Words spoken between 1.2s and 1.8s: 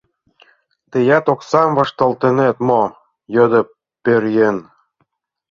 оксам